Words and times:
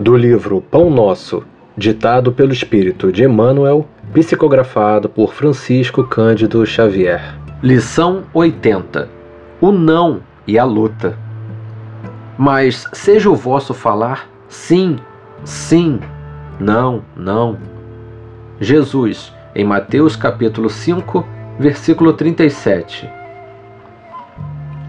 Do 0.00 0.16
livro 0.16 0.62
Pão 0.62 0.88
Nosso, 0.88 1.42
ditado 1.76 2.32
pelo 2.32 2.54
espírito 2.54 3.12
de 3.12 3.22
Emmanuel, 3.22 3.86
psicografado 4.14 5.10
por 5.10 5.34
Francisco 5.34 6.02
Cândido 6.02 6.64
Xavier. 6.64 7.38
Lição 7.62 8.22
80: 8.32 9.10
O 9.60 9.70
não 9.70 10.22
e 10.46 10.58
a 10.58 10.64
luta. 10.64 11.18
Mas 12.38 12.86
seja 12.94 13.28
o 13.28 13.36
vosso 13.36 13.74
falar 13.74 14.26
sim, 14.48 14.96
sim, 15.44 16.00
não, 16.58 17.04
não. 17.14 17.58
Jesus, 18.58 19.34
em 19.54 19.66
Mateus 19.66 20.16
capítulo 20.16 20.70
5, 20.70 21.26
versículo 21.58 22.14
37. 22.14 23.06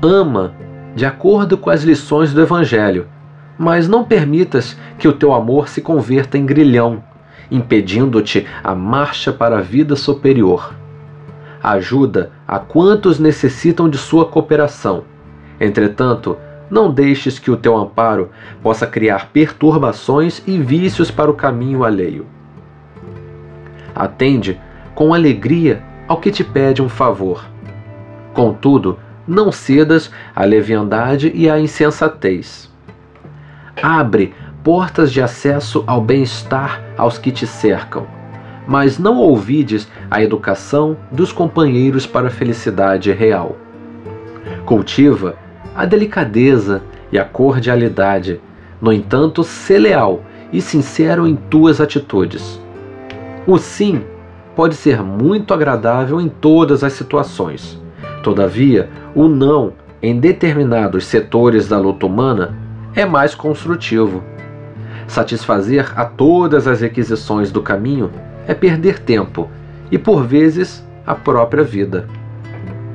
Ama 0.01 0.53
de 0.95 1.05
acordo 1.05 1.57
com 1.57 1.69
as 1.69 1.83
lições 1.83 2.33
do 2.33 2.41
Evangelho, 2.41 3.07
mas 3.61 3.87
não 3.87 4.03
permitas 4.03 4.75
que 4.97 5.07
o 5.07 5.13
teu 5.13 5.31
amor 5.31 5.69
se 5.69 5.81
converta 5.81 6.35
em 6.35 6.47
grilhão, 6.47 7.03
impedindo-te 7.51 8.47
a 8.63 8.73
marcha 8.73 9.31
para 9.31 9.59
a 9.59 9.61
vida 9.61 9.95
superior. 9.95 10.73
Ajuda 11.61 12.31
a 12.47 12.57
quantos 12.57 13.19
necessitam 13.19 13.87
de 13.87 13.99
sua 13.99 14.25
cooperação. 14.25 15.03
Entretanto, 15.59 16.35
não 16.71 16.91
deixes 16.91 17.37
que 17.37 17.51
o 17.51 17.55
teu 17.55 17.77
amparo 17.77 18.31
possa 18.63 18.87
criar 18.87 19.29
perturbações 19.31 20.41
e 20.47 20.57
vícios 20.57 21.11
para 21.11 21.29
o 21.29 21.35
caminho 21.35 21.83
alheio. 21.83 22.25
Atende 23.93 24.59
com 24.95 25.13
alegria 25.13 25.83
ao 26.07 26.19
que 26.19 26.31
te 26.31 26.43
pede 26.43 26.81
um 26.81 26.89
favor. 26.89 27.45
Contudo, 28.33 28.97
não 29.27 29.51
cedas 29.51 30.09
à 30.35 30.43
leviandade 30.45 31.31
e 31.35 31.47
à 31.47 31.59
insensatez. 31.59 32.70
Abre 33.81 34.33
portas 34.63 35.11
de 35.11 35.21
acesso 35.21 35.83
ao 35.87 36.01
bem-estar 36.01 36.81
aos 36.97 37.17
que 37.17 37.31
te 37.31 37.47
cercam, 37.47 38.05
mas 38.67 38.99
não 38.99 39.17
ouvides 39.17 39.89
a 40.09 40.21
educação 40.21 40.95
dos 41.11 41.31
companheiros 41.31 42.05
para 42.05 42.27
a 42.27 42.31
felicidade 42.31 43.11
real. 43.11 43.57
Cultiva 44.65 45.35
a 45.75 45.85
delicadeza 45.85 46.83
e 47.11 47.17
a 47.17 47.23
cordialidade, 47.23 48.39
no 48.81 48.91
entanto, 48.91 49.43
sê 49.43 49.79
leal 49.79 50.21
e 50.51 50.61
sincero 50.61 51.25
em 51.25 51.35
tuas 51.35 51.79
atitudes. 51.79 52.59
O 53.47 53.57
sim 53.57 54.03
pode 54.55 54.75
ser 54.75 55.01
muito 55.01 55.53
agradável 55.53 56.19
em 56.19 56.27
todas 56.27 56.83
as 56.83 56.93
situações. 56.93 57.81
Todavia, 58.21 58.89
o 59.15 59.27
não 59.27 59.73
em 60.01 60.19
determinados 60.19 61.05
setores 61.05 61.67
da 61.67 61.79
luta 61.79 62.05
humana 62.05 62.55
é 62.95 63.05
mais 63.05 63.35
construtivo. 63.35 64.23
Satisfazer 65.07 65.91
a 65.95 66.05
todas 66.05 66.67
as 66.67 66.81
requisições 66.81 67.51
do 67.51 67.61
caminho 67.61 68.11
é 68.47 68.53
perder 68.53 68.99
tempo 68.99 69.49
e, 69.91 69.97
por 69.97 70.23
vezes, 70.23 70.85
a 71.05 71.15
própria 71.15 71.63
vida. 71.63 72.07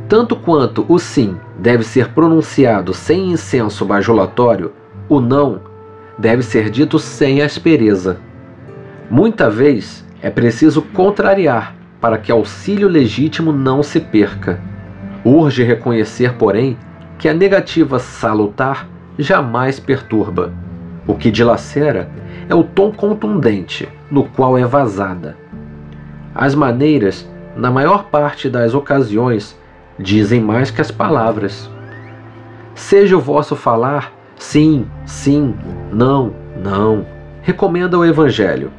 Tanto 0.09 0.37
quanto 0.37 0.87
o 0.89 0.99
sim 0.99 1.37
deve 1.59 1.83
ser 1.83 2.09
pronunciado 2.11 2.95
sem 2.95 3.33
incenso 3.33 3.85
bajulatório, 3.85 4.73
o 5.09 5.21
não 5.21 5.61
deve 6.19 6.43
ser 6.43 6.71
dito 6.71 6.99
sem 6.99 7.43
aspereza. 7.43 8.19
Muita 9.11 9.51
vez 9.51 10.05
é 10.23 10.31
preciso 10.31 10.81
contrariar 10.81 11.75
para 12.01 12.19
que 12.19 12.31
auxílio 12.31 12.89
legítimo 12.89 13.53
não 13.53 13.83
se 13.83 14.01
perca. 14.01 14.61
Urge 15.25 15.63
reconhecer, 15.63 16.35
porém, 16.35 16.79
que 17.19 17.29
a 17.29 17.35
negativa 17.35 17.99
salutar 17.99 18.89
jamais 19.19 19.81
perturba. 19.81 20.53
O 21.07 21.15
que 21.15 21.31
dilacera 21.31 22.11
é 22.49 22.55
o 22.55 22.65
tom 22.65 22.93
contundente 22.93 23.89
no 24.11 24.25
qual 24.25 24.59
é 24.59 24.65
vazada. 24.65 25.37
As 26.35 26.55
maneiras, 26.55 27.29
na 27.57 27.71
maior 27.71 28.05
parte 28.05 28.49
das 28.49 28.75
ocasiões, 28.75 29.59
dizem 29.99 30.41
mais 30.41 30.71
que 30.71 30.81
as 30.81 30.91
palavras. 30.91 31.71
Seja 32.75 33.17
o 33.17 33.21
vosso 33.21 33.57
falar 33.57 34.13
sim, 34.37 34.87
sim, 35.07 35.55
não, 35.93 36.35
não. 36.63 37.07
Recomenda 37.43 37.99
o 37.99 38.05
Evangelho. 38.05 38.71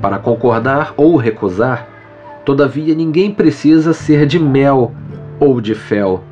Para 0.00 0.18
concordar 0.18 0.92
ou 0.96 1.16
recusar, 1.16 1.86
todavia 2.44 2.94
ninguém 2.94 3.32
precisa 3.32 3.92
ser 3.92 4.26
de 4.26 4.38
mel 4.38 4.92
ou 5.38 5.60
de 5.60 5.74
fel. 5.74 6.24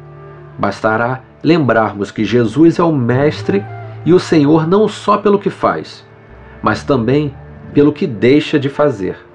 Bastará 0.59 1.21
lembrarmos 1.43 2.11
que 2.11 2.25
Jesus 2.25 2.79
é 2.79 2.83
o 2.83 2.93
Mestre 2.93 3.65
e 4.05 4.13
o 4.13 4.21
Senhor 4.21 4.67
não 4.67 4.89
só 4.89 5.19
pelo 5.19 5.39
que 5.39 5.51
faz, 5.51 6.07
mas 6.63 6.83
também 6.85 7.35
pelo 7.73 7.93
que 7.93 8.07
deixa 8.07 8.59
de 8.59 8.69
fazer. 8.69 9.30